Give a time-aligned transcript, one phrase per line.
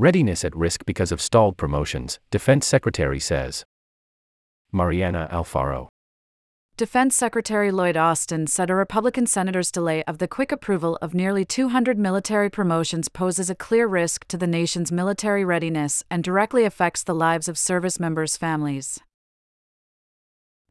[0.00, 3.66] Readiness at risk because of stalled promotions, Defense Secretary says.
[4.72, 5.88] Mariana Alfaro.
[6.78, 11.44] Defense Secretary Lloyd Austin said a Republican senator's delay of the quick approval of nearly
[11.44, 17.02] 200 military promotions poses a clear risk to the nation's military readiness and directly affects
[17.02, 19.00] the lives of service members' families.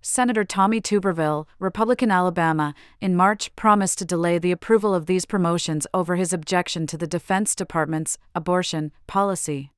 [0.02, 5.86] Senator Tommy Tuberville, Republican Alabama, in March promised to delay the approval of these promotions
[5.93, 9.71] over his objection to the Defense Department's abortion policy.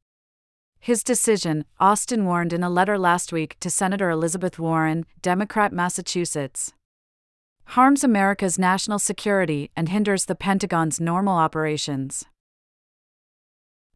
[0.79, 6.73] His decision, Austin warned in a letter last week to Senator Elizabeth Warren, Democrat Massachusetts,
[7.65, 12.25] harms America's national security and hinders the Pentagon's normal operations.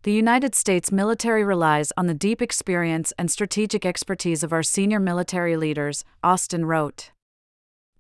[0.06, 5.00] The United States military relies on the deep experience and strategic expertise of our senior
[5.00, 7.10] military leaders, Austin wrote.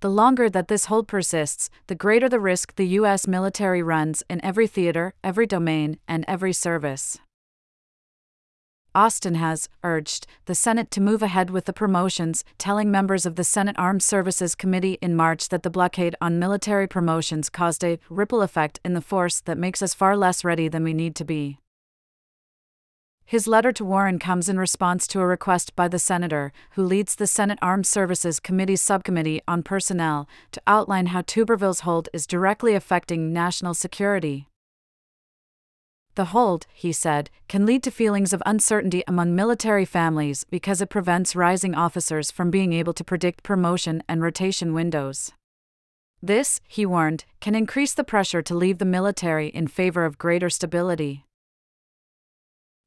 [0.01, 3.25] The longer that this hold persists, the greater the risk the U.S.
[3.25, 7.17] military runs in every theater, every domain, and every service.
[8.93, 13.43] Austin has urged the Senate to move ahead with the promotions, telling members of the
[13.43, 18.43] Senate Armed Services Committee in March that the blockade on military promotions caused a ripple
[18.43, 21.57] effect in the force that makes us far less ready than we need to be.
[23.27, 27.15] His letter to Warren comes in response to a request by the senator, who leads
[27.15, 32.75] the Senate Armed Services Committee's subcommittee on personnel, to outline how Tuberville's hold is directly
[32.75, 34.47] affecting national security.
[36.13, 40.89] The hold, he said, can lead to feelings of uncertainty among military families because it
[40.89, 45.33] prevents rising officers from being able to predict promotion and rotation windows.
[46.21, 50.49] This, he warned, can increase the pressure to leave the military in favor of greater
[50.49, 51.24] stability.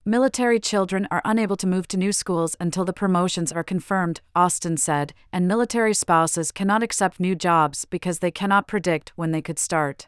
[0.09, 4.79] Military children are unable to move to new schools until the promotions are confirmed, Austin
[4.79, 9.59] said, and military spouses cannot accept new jobs because they cannot predict when they could
[9.59, 10.07] start.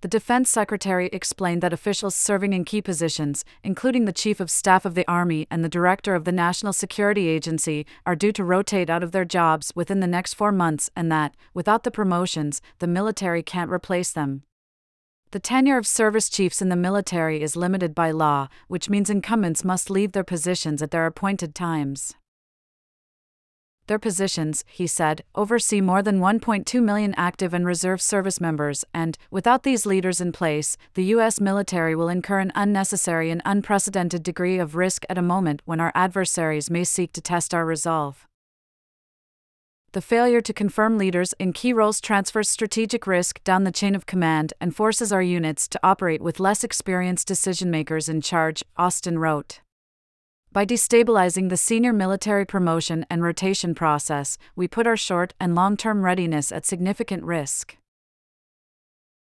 [0.00, 4.86] The Defense Secretary explained that officials serving in key positions, including the Chief of Staff
[4.86, 8.88] of the Army and the Director of the National Security Agency, are due to rotate
[8.88, 12.86] out of their jobs within the next four months and that, without the promotions, the
[12.86, 14.44] military can't replace them.
[15.32, 19.64] The tenure of service chiefs in the military is limited by law, which means incumbents
[19.64, 22.14] must leave their positions at their appointed times.
[23.86, 29.16] Their positions, he said, oversee more than 1.2 million active and reserve service members, and,
[29.30, 31.40] without these leaders in place, the U.S.
[31.40, 35.92] military will incur an unnecessary and unprecedented degree of risk at a moment when our
[35.94, 38.28] adversaries may seek to test our resolve.
[39.92, 44.06] The failure to confirm leaders in key roles transfers strategic risk down the chain of
[44.06, 49.18] command and forces our units to operate with less experienced decision makers in charge, Austin
[49.18, 49.60] wrote.
[50.50, 55.76] By destabilizing the senior military promotion and rotation process, we put our short and long
[55.76, 57.76] term readiness at significant risk.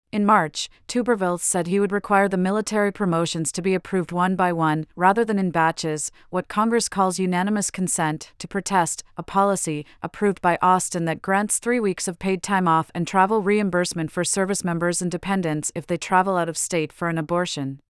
[0.10, 4.54] In March, Tuberville said he would require the military promotions to be approved one by
[4.54, 10.42] one, rather than in batches, what Congress calls unanimous consent, to protest a policy approved
[10.42, 14.64] by Austin that grants three weeks of paid time off and travel reimbursement for service
[14.64, 17.82] members and dependents if they travel out of state for an abortion.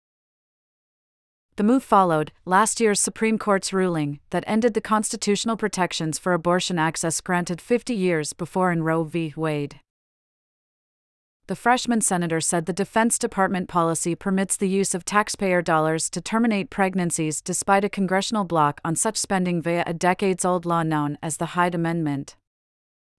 [1.56, 6.78] The move followed last year's Supreme Court's ruling that ended the constitutional protections for abortion
[6.78, 9.34] access granted 50 years before in Roe v.
[9.36, 9.80] Wade.
[11.48, 16.20] The freshman senator said the Defense Department policy permits the use of taxpayer dollars to
[16.20, 21.18] terminate pregnancies despite a congressional block on such spending via a decades old law known
[21.22, 22.34] as the Hyde Amendment.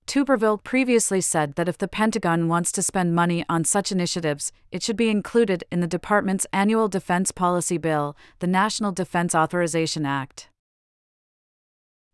[0.07, 4.83] Tuberville previously said that if the Pentagon wants to spend money on such initiatives, it
[4.83, 10.49] should be included in the department's annual defense policy bill, the National Defense Authorization Act.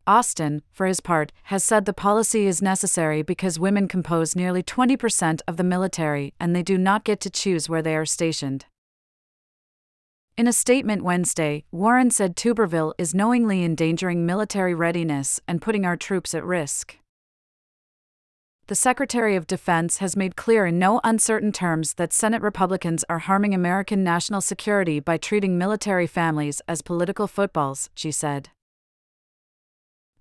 [0.05, 5.41] Austin, for his part, has said the policy is necessary because women compose nearly 20%
[5.47, 8.65] of the military and they do not get to choose where they are stationed.
[10.35, 15.95] In a statement Wednesday, Warren said Tuberville is knowingly endangering military readiness and putting our
[15.95, 16.97] troops at risk
[18.67, 23.19] the Secretary of Defense has made clear in no uncertain terms that Senate Republicans are
[23.19, 28.49] harming American national security by treating military families as political footballs, she said.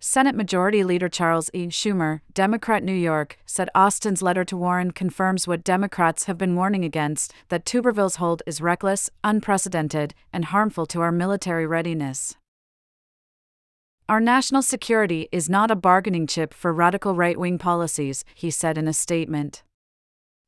[0.04, 1.68] Senate Majority Leader Charles E.
[1.68, 6.84] Schumer, Democrat New York, said Austin's letter to Warren confirms what Democrats have been warning
[6.84, 12.36] against that Tuberville's hold is reckless, unprecedented, and harmful to our military readiness.
[14.08, 18.76] Our national security is not a bargaining chip for radical right wing policies, he said
[18.76, 19.62] in a statement.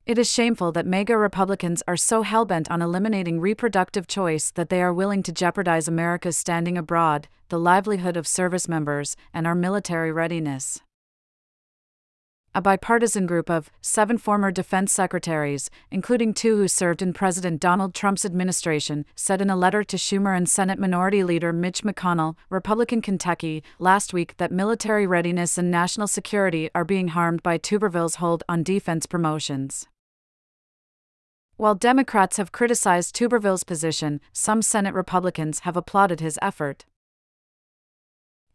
[0.06, 4.82] It is shameful that MAGA Republicans are so hellbent on eliminating reproductive choice that they
[4.82, 10.12] are willing to jeopardize America's standing abroad, the livelihood of service members, and our military
[10.12, 10.82] readiness.
[12.54, 17.94] A bipartisan group of seven former defense secretaries, including two who served in President Donald
[17.94, 23.00] Trump's administration, said in a letter to Schumer and Senate Minority Leader Mitch McConnell, Republican
[23.00, 28.44] Kentucky, last week that military readiness and national security are being harmed by Tuberville's hold
[28.50, 29.88] on defense promotions.
[31.56, 36.84] While Democrats have criticized Tuberville's position, some Senate Republicans have applauded his effort.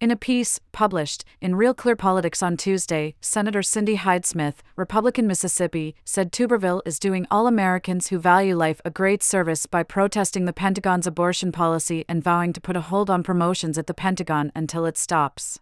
[0.01, 5.27] In a piece published in Real Clear Politics on Tuesday, Senator Cindy Hyde Smith, Republican
[5.27, 10.45] Mississippi, said Tuberville is doing all Americans who value life a great service by protesting
[10.45, 14.51] the Pentagon's abortion policy and vowing to put a hold on promotions at the Pentagon
[14.55, 15.59] until it stops.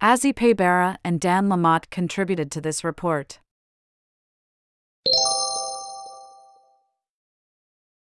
[0.00, 3.38] Azi Paybarah and Dan Lamothe contributed to this report.